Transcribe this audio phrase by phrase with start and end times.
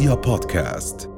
[0.00, 1.10] رؤيا بودكاست.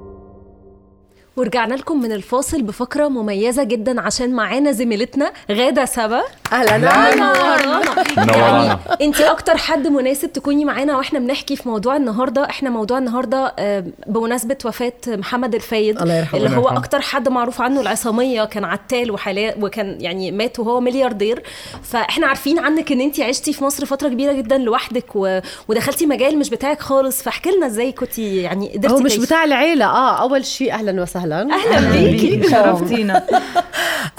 [1.37, 6.23] ورجعنا لكم من الفاصل بفقرة مميزة جدا عشان معانا زميلتنا غادة سبا.
[6.53, 6.79] أهلا.
[6.79, 8.79] منورانا منورانا.
[9.01, 12.45] انت أكتر حد مناسب تكوني معانا وإحنا بنحكي في موضوع النهارده.
[12.45, 16.41] إحنا موضوع النهارده آه، بمناسبة وفاة محمد الفايد الله يرحمه.
[16.41, 16.69] اللي هو.
[16.69, 21.43] أكتر حد معروف عنه العصامية كان عتال وحلا وكان يعني مات وهو ملياردير.
[21.83, 25.41] فإحنا عارفين عنك إن انت عشتي في مصر فترة كبيرة جدا لوحدك و...
[25.69, 27.23] ودخلتي مجال مش بتاعك خالص.
[27.23, 29.19] فاحكي لنا إزاي كنتي يعني قدرتي هو مش.
[29.19, 29.85] بتاع العيلة.
[29.85, 31.49] آه أول شيء أهلا وسهلا.
[31.53, 32.51] أهلا بيكي.
[32.51, 33.27] شرفتينا.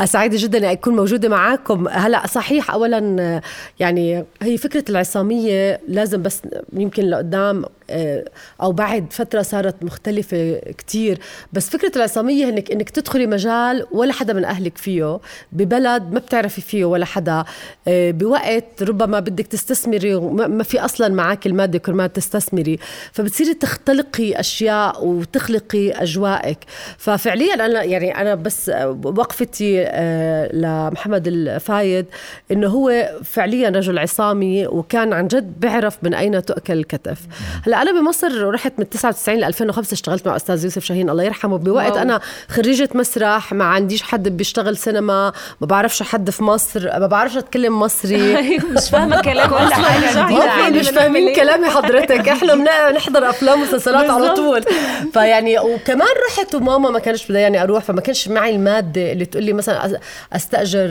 [0.05, 1.87] سعيدة جدا أن أكون موجودة معاكم.
[1.87, 3.41] هلا صحيح أولا آه،
[3.79, 6.41] يعني هي فكرة العصامية لازم بس
[6.73, 8.25] يمكن لقدام آه،
[8.61, 11.19] أو بعد فترة صارت مختلفة كتير.
[11.53, 15.19] بس فكرة العصامية إنك إنك تدخلي مجال ولا حدا من أهلك فيه
[15.51, 17.43] ببلد ما بتعرفي فيه ولا حدا.
[17.87, 22.79] آه، بوقت ربما بدك تستثمري وما ما في أصلا معك المادة كرمال تستثمري.
[23.11, 26.57] فبتصيري تختلقي أشياء وتخلقي أجوائك
[26.97, 28.71] ففعليا أنا يعني أنا بس
[29.03, 32.05] وقفتي آه، لمحمد الفايد
[32.51, 37.19] إنه هو فعليا رجل عصامي وكان عن جد بيعرف من أين تؤكل الكتف.
[37.65, 41.57] هلا أنا بمصر رحت من 99 ل 2005 اشتغلت مع أستاذ يوسف شاهين الله يرحمه
[41.57, 42.01] بوقت واو.
[42.01, 47.37] أنا خريجة مسرح ما عنديش حد بيشتغل سينما ما بعرفش حد في مصر ما بعرفش
[47.37, 50.23] أتكلم مصري أيوة، مش فاهمة كلام كل أصلاً.
[50.47, 51.35] حاجة مش فاهمين.
[51.35, 52.63] كلامي حضرتك إحنا بن-
[52.95, 54.29] نحضر أفلام ومسلسلات على.
[54.33, 54.63] طول
[55.13, 59.43] فيعني وكمان رحت وماما ما كانش بدها يعني أروح فما كانش معي المادة اللي تقول
[59.43, 59.99] لي مثلا
[60.33, 60.89] أستأجر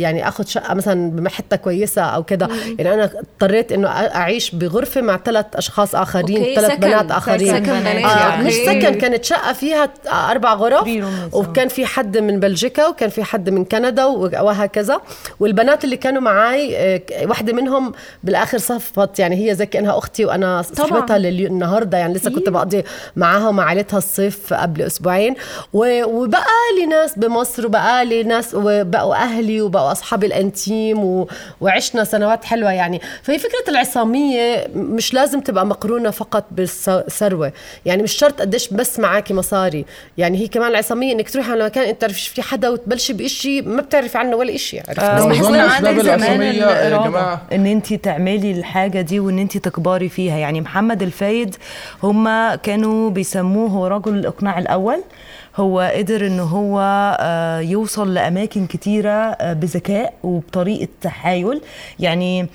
[0.00, 5.16] يعني اخذ شقة مثلا بحته كويسة أو كذا يعني أنا اضطريت إنه أعيش بغرفة مع
[5.24, 6.78] ثلاث أشخاص آخرين ثلاث.
[6.78, 8.44] بنات آخرين سكن بنات آه يعني.
[8.44, 9.88] مش سكن كانت شقة فيها
[10.30, 10.84] أربع غرف.
[11.32, 15.00] وكان في حد من بلجيكا وكان في حد من كندا و- وهكذا
[15.40, 17.92] والبنات اللي كانوا معي آه، واحدة منهم
[18.24, 22.82] بالآخر صفت يعني هي زي كأنها أختي وأنا صاحبتها للي- النهارده يعني لسه كنت بقضي
[23.16, 25.34] معاها ومع عائلتها الصيف قبل أسبوعين
[25.72, 26.44] و- وبقى
[26.78, 31.28] لي ناس بمصر وبقى لي ناس وبقوا أهلي وبقوا أصحابي الانتيم و...
[31.60, 37.52] وعشنا سنوات حلوة يعني فهي فكرة العصامية مش لازم تبقى مقرونه فقط بالثروة.
[37.86, 39.84] يعني مش شرط قديش بس معاكي مصاري.
[40.18, 44.18] يعني هي كمان العصامية إنك تروحي على مكان أنت في حدا وتبلشي بإشي ما بتعرفي
[44.18, 47.40] عنه ولا شيء عرفتي؟ آه، بس بحس عندك زمان يا.
[47.52, 50.38] إن أنت تعملي الحاجة دي وإن أنت تكبري فيها.
[50.38, 51.56] يعني محمد الفايد
[52.02, 55.02] هم كانوا بيسموه هو رجل الإقناع الأول.
[55.56, 56.80] هو قدر إن هو
[57.20, 61.60] آه، يوصل لأماكن كتيرة آه، بذكاء وبطريقة تحايل.
[62.00, 62.46] يعني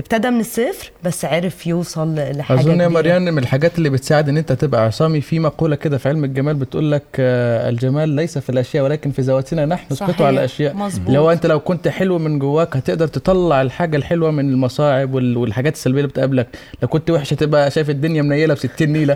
[0.00, 2.88] ابتدى من الصفر بس عرف يوصل لحاجة أظن يا.
[2.88, 6.54] مريان من الحاجات اللي بتساعد إن أنت تبقى عصامي في مقولة كده في علم الجمال
[6.54, 9.86] بتقول لك آه، الجمال ليس في الأشياء ولكن في ذواتنا نحن.
[9.92, 11.14] نسقطه على الأشياء مظبوط.
[11.14, 15.74] لو أنت لو كنت حلو من جواك هتقدر تطلع الحاجة الحلوة من المصاعب وال- والحاجات
[15.74, 16.46] السلبية اللي بتقابلك
[16.82, 19.14] لو كنت وحش هتبقى شايف الدنيا منيلة ب 60 نيلة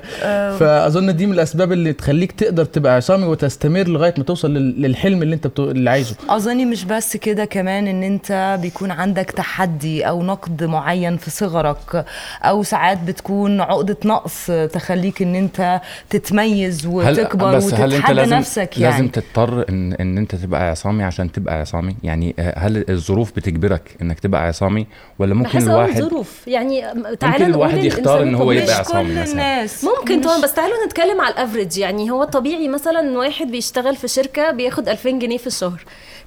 [0.59, 5.23] فأظن دي من الأسباب اللي تخليك تقدر تبقى عصامي وتستمر لغاية ما توصل لل- للحلم
[5.23, 5.71] اللي أنت بتو...
[5.71, 11.17] اللي عايزه أظني مش بس كده كمان إن أنت بيكون عندك تحدي أو نقد معين
[11.17, 12.07] في صغرك
[12.43, 15.81] أو ساعات بتكون عقدة نقص تخليك إن أنت
[16.11, 18.93] تتميز وتكبر بس هل أنت وتتحدى لازم نفسك يعني.
[18.93, 23.97] لازم تضطر ان إن أنت تبقى عصامي عشان تبقى عصامي؟ يعني آه، هل الظروف بتجبرك
[24.03, 24.87] إنك تبقى عصامي؟
[25.19, 26.81] ولا ممكن الواحد ظروف يعني
[27.21, 29.33] تعالى ممكن الواحد يختار إن هو يبقى عصامي كل مثلاً.
[29.33, 29.85] الناس.
[29.85, 31.79] ممكن طبعا بس تعالوا نتكلم على الأفريج.
[31.79, 35.85] يعني هو الطبيعي مثلا واحد بيشتغل في شركة بياخد 2000 جنيه في الشهر.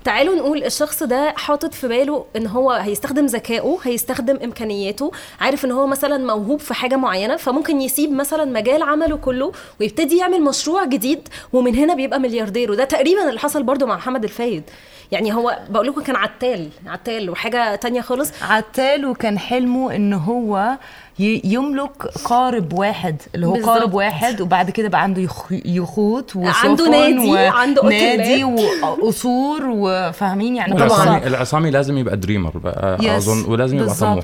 [0.07, 5.71] تعالوا نقول الشخص ده حاطط في باله إن هو هيستخدم ذكائه هيستخدم إمكانياته عارف إن
[5.71, 9.51] هو مثلا موهوب في حاجة معينة فممكن يسيب مثلا مجال عمله كله
[9.81, 12.71] ويبتدي يعمل مشروع جديد ومن هنا بيبقى ملياردير.
[12.71, 14.63] وده تقريبا اللي حصل برضو مع محمد الفايد.
[15.11, 18.31] يعني هو بقول لكم كان عتال عتال وحاجة تانية خالص.
[18.41, 20.77] عتال وكان حلمه إن هو
[21.19, 23.69] يملك قارب واحد اللي هو بالظبط.
[23.69, 28.43] قارب واحد وبعد كده بقى عنده يخ- يخوت وسفن عنده نادي، عنده نادي.
[28.43, 30.85] وقصور وفاهمين يعني طبعاً.
[30.87, 33.05] العصامي العصامي لازم يبقى دريمر بقى Yes.
[33.09, 33.95] أظن ولازم يبقى.
[33.95, 34.23] طموح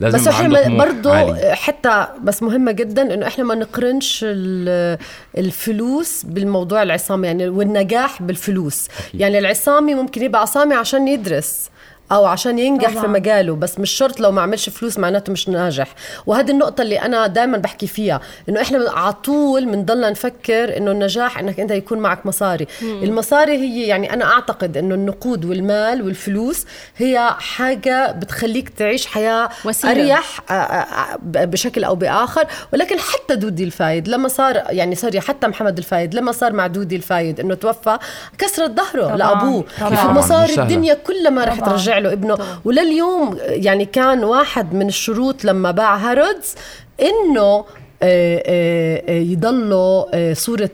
[0.00, 1.34] لازم بس إحنا برضه.
[1.54, 4.98] حتى بس مهمة جدا إنه إحنا ما نقرنش ال-
[5.38, 11.70] الفلوس بالموضوع العصامي يعني والنجاح بالفلوس يعني العصامي ممكن يبقى عصامي عشان يدرس
[12.12, 13.02] أو عشان ينجح طبعاً.
[13.02, 15.88] في مجاله بس مش شرط لو ما عملش فلوس معناته مش ناجح
[16.26, 21.38] وهذه النقطة اللي أنا دائما بحكي فيها إنه إحنا على طول بنضلنا نفكر إنه النجاح
[21.38, 26.66] إنك أنت يكون معك مصاري المصاري هي يعني أنا أعتقد إنه النقود والمال والفلوس
[26.96, 29.92] هي حاجة بتخليك تعيش حياة وسيلة.
[29.92, 35.46] أريح آه، آه، بشكل أو بآخر ولكن حتى دودي الفايد لما صار يعني سوري حتى
[35.46, 37.98] محمد الفايد لما صار مع دودي الفايد إنه توفى
[38.38, 39.16] كسرت ظهره طبعاً.
[39.16, 39.90] لأبوه طبعاً.
[39.90, 40.54] كيف طبعاً، مصاري.
[40.62, 41.60] الدنيا كلها ما رح.
[41.60, 42.38] ترجع له ابنه.
[42.64, 46.54] ولليوم يعني كان واحد من الشروط لما باع هارودز
[47.02, 47.64] إنه
[48.02, 50.70] آه، آه، آه، يضلوا صورة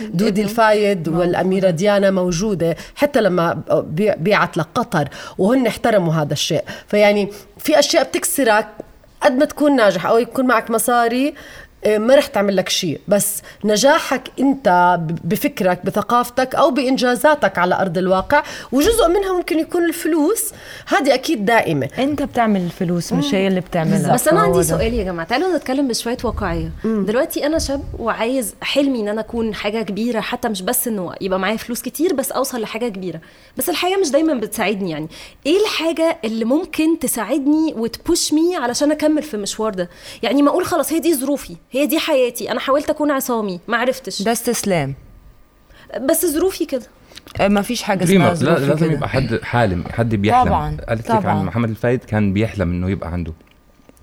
[0.00, 0.42] دودي.
[0.42, 5.08] الفايد والأميرة ديانا موجودة حتى لما بي- بيعت لقطر
[5.38, 6.64] وهن احترموا هذا الشيء.
[6.88, 7.28] فيعني
[7.58, 8.66] في أشياء بتكسرك
[9.22, 11.34] قد ما تكون ناجح أو يكون معك مصاري
[11.86, 13.00] ما رح تعمل لك شيء.
[13.08, 18.42] بس نجاحك انت بفكرك بثقافتك أو بإنجازاتك على أرض الواقع
[18.72, 20.52] وجزء منها ممكن يكون الفلوس.
[20.86, 21.88] هذه أكيد دائمة.
[21.98, 24.14] انت بتعمل الفلوس مش هي اللي بتعملها.
[24.14, 24.62] بس أنا عندي.
[24.62, 25.28] سؤال يا جماعة.
[25.28, 26.70] تعالوا نتكلم بشوية واقعية.
[26.84, 31.38] دلوقتي أنا شاب وعايز حلمي إن أنا أكون حاجة كبيرة حتى مش بس إنه يبقى
[31.38, 33.20] معايا فلوس كتير بس أوصل لحاجة كبيرة.
[33.56, 35.08] بس الحياة مش دايما بتساعدني يعني.
[35.46, 39.88] إيه الحاجة اللي ممكن تساعدني وتبوش مي علشان أكمل في المشوار ده؟
[40.22, 43.76] يعني ما أقول خلاص هي دي ظروفي هي دي حياتي أنا حاولت أكون عصامي ما
[43.76, 44.22] عرفتش.
[44.22, 44.94] ده استسلام.
[46.00, 46.82] بس ظروفي كده.
[47.40, 48.92] آه، ما فيش حاجة اسمها لا لازم.
[48.92, 50.44] يبقى حد حالم حد بيحلم.
[50.44, 51.34] طبعاً، قالت لك طبعاً.
[51.34, 53.32] عن محمد الفايد كان بيحلم إنه يبقى عنده.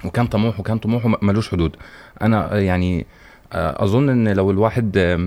[0.06, 1.75] وكان طموح وكان طموحه ملوش حدود.
[2.22, 3.06] أنا يعني آه،
[3.51, 5.19] أظن إن لو الواحد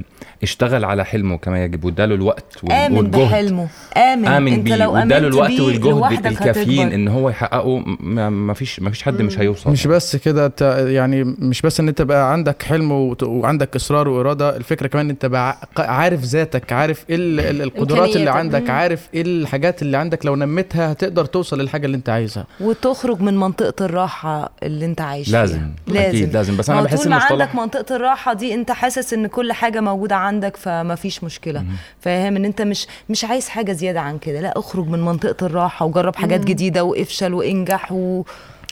[0.43, 4.77] اشتغل على حلمه كما يجب واداله الوقت وال- آمن والجهد بحلمه آمن آمن أنت بيه
[4.77, 6.93] لو واداله الوقت والجهد الكافيين.
[6.93, 10.53] إن هو يحققه ما ما فيش ما فيش حد مش هيوصل مش بس كده
[10.89, 12.93] يعني مش بس إن أنت بقى عندك حلم
[13.23, 18.31] وعندك إصرار وإرادة الفكرة كمان أنت بقى عارف ذاتك عارف إيه ال- ال- القدرات اللي.
[18.31, 23.21] عندك عارف إيه الحاجات اللي عندك لو نميتها هتقدر توصل للحاجة اللي أنت عايزها وتخرج
[23.21, 25.61] من منطقة الراحة اللي أنت عايش لازم.
[25.87, 26.57] فيها أكيد لازم.
[26.57, 29.81] بس أنا ما هو بحس المصطلح- عندك منطقة الراحة دي انت حاسس ان كل حاجة
[29.81, 31.65] موجودة عندك فما فيش مشكله
[32.01, 34.41] فاهم ان انت مش مش عايز حاجة زيادة عن كده.
[34.41, 38.23] لا اخرج من منطقة الراحة وجرب حاجات جديدة وافشل وانجح و...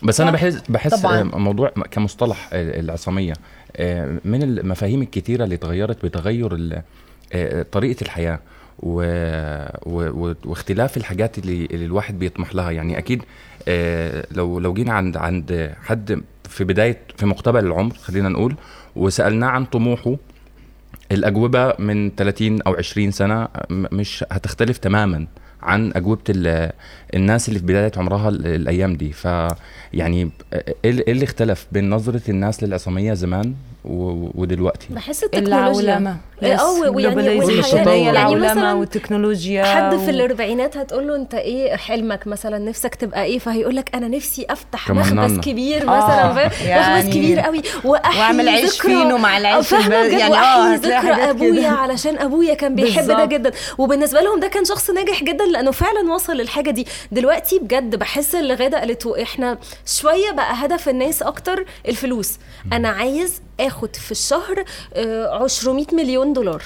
[0.03, 1.23] بس أنا بحس بحس طبعاً.
[1.29, 1.39] طبعا.
[1.41, 3.33] موضوع كمصطلح آه، العصامية
[3.77, 6.83] آه، من المفاهيم الكتيرة اللي اتغيرت بتغير ال-
[7.33, 8.39] آه، طريقة الحياة
[8.79, 9.03] و...
[9.87, 10.27] و...
[10.29, 10.35] و...
[10.45, 12.71] واختلاف الحاجات اللي, اللي الواحد بيطمح لها.
[12.71, 13.23] يعني أكيد
[13.69, 18.55] آه، لو لو جينا عند عند حد في بداية في مقتبل العمر خلينا نقول
[18.97, 20.17] وسألناه عن طموحه
[21.13, 25.27] الأجوبة من 30 أو 20 سنة مش هتختلف تماما
[25.63, 26.73] عن أجوبة ال-
[27.15, 29.13] الناس اللي في بداية عمرها ال- الأيام دي.
[29.13, 29.25] ف
[29.93, 33.55] يعني إيه اللي- إيه اختلف بين نظرة الناس للعصامية زمان
[33.85, 34.87] ودلوقتي.
[34.91, 35.83] بحس التكنولوجيا.
[35.83, 36.61] العولمه آه يعني
[37.87, 42.95] يعني العولمه مثلا والتكنولوجيا حد في و- الأربعينات هتقول له أنت إيه حلمك مثلا نفسك
[42.95, 44.91] تبقى إيه؟ فهيقول لك أنا نفسي أفتح.
[44.91, 46.35] مخبز كبير آه، مثلا.
[46.35, 47.63] فاهم يعني مخبز كبير قوي.
[47.85, 51.69] وأحيي وأعمل عيش فينو مع العيش يعني آه ذكرى أبويا.
[51.69, 53.29] علشان أبويا كان بيحب ده بالظبط.
[53.29, 53.51] جدا.
[53.79, 56.87] وبالنسبة لهم ده كان شخص ناجح جدا لأنه فعلا وصل للحاجة دي.
[57.13, 62.39] دلوقتي بجد بحس اللي غاده قالته إحنا شوية بقى هدف الناس أكتر الفلوس.
[62.73, 66.63] أنا عايز آخد في الشهر آه، 200 مليون دولار.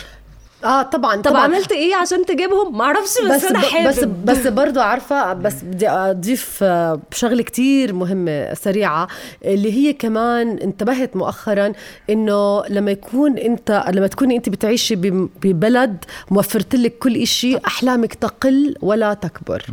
[0.65, 1.41] آه طبعا طب طبعا.
[1.43, 3.89] عملت إيه عشان تجيبهم؟ معرفش بس, بس أنا حابب.
[3.89, 4.05] بس
[4.39, 9.09] بس برضه عارفة بس بدي اضيف آه، شغلة كتير مهمة سريعة
[9.45, 11.73] اللي هي كمان انتبهت مؤخرا
[12.11, 14.97] إنه لما يكون أنت لما تكوني أنت بتعيشي
[15.43, 19.65] ببلد موفرت لك كل شيء أحلامك تقل ولا تكبر.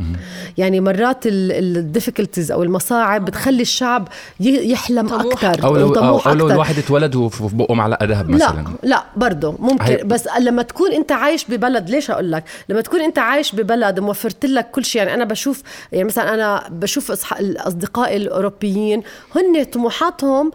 [0.57, 4.07] يعني مرات ال difficulties أو المصاعب بتخلي الشعب
[4.39, 5.13] ي- يحلم.
[5.13, 6.49] أكثر أو لو أو لو.
[6.49, 8.63] الواحد اتولد وفي في بقه معلقة ذهب مثلا.
[8.83, 13.01] لا لا برضه ممكن بس لما تكون انت عايش ببلد ليش أقول لك؟ لما تكون
[13.01, 18.15] انت عايش ببلد موفرت لك كل شيء يعني أنا بشوف يعني مثلا أنا بشوف الأصدقاء
[18.15, 19.03] الأوروبيين
[19.35, 20.51] هن طموحاتهم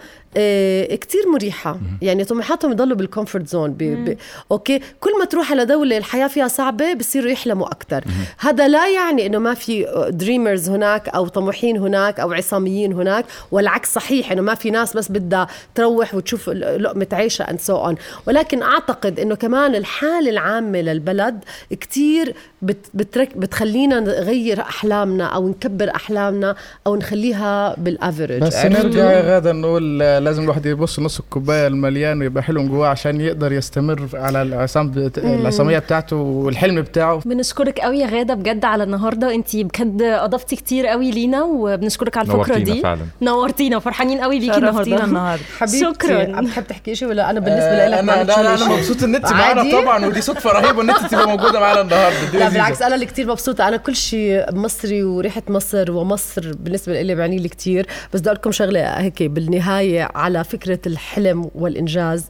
[0.97, 1.79] كتير مريحة.
[2.03, 4.19] يعني طموحاتهم يضلوا بال comfort zone بي بي
[4.53, 8.05] okay؟ كل ما تروح على دولة الحياة فيها صعبة بصيروا يحلموا أكتر.
[8.39, 13.95] هذا لا يعني إنه ما في dreamers هناك أو طموحين هناك أو عصاميين هناك والعكس
[13.95, 17.95] صحيح إنه ما في ناس بس بدها تروح وتشوف لقمة عيشة and so on
[18.27, 25.91] ولكن أعتقد إنه كمان الحالة العامة للبلد كتير بت بترك بتخلينا نغير أحلامنا أو نكبر
[25.95, 26.57] أحلامنا
[26.87, 32.43] أو نخليها بالافرج بس نرجع غادة نقول آه، لازم الواحد يبص نص الكوباية المليان ويبقى
[32.43, 37.99] حلو من جواه عشان يقدر يستمر على العصام بت- العصاميه بتاعته والحلم بتاعه بنشكرك قوي
[37.99, 42.75] يا غادة بجد على النهارده انت بجد أضفتي كتير قوي لينا وبنشكرك على الفقرة نورتينا
[42.75, 43.01] دي فعلا.
[43.23, 46.43] نورتينا فرحانين قوي بيكي النهارده النهارده حبيبتي شكراً.
[46.47, 49.15] تحب تحكي شيء ولا أنا بالنسبة آه، لك أنا ما لا لا أنا؟ مبسوط إن
[49.15, 52.49] انت؟ معانا طبعا ودي صدفة رهيبة إن انت تبقى موجودة معانا النهارده لا.
[52.49, 57.39] بالعكس أنا اللي كثير مبسوطة أنا كل شيء مصري وريحة مصر ومصر بالنسبة لي بيعني
[57.39, 62.25] لي كثير بس بدي أقول لكم شغلة هيك بالنهاية على فكرة الحلم والإنجاز.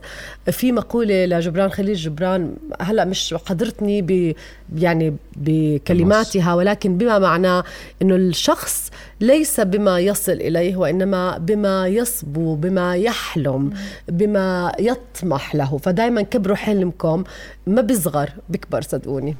[0.51, 4.35] في مقولة لجبران خليل جبران هلا مش حضرتني ب
[4.75, 7.63] يعني بكلماتها ولكن بما معناه
[8.01, 13.73] إنه الشخص ليس بما يصل إليه وإنما بما يصبو بما يحلم
[14.07, 15.77] بما يطمح له.
[15.77, 17.23] فدائما كبروا حلمكم
[17.67, 19.35] ما بيصغر بكبر صدقوني.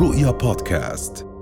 [0.00, 1.35] رؤيا بودكاست.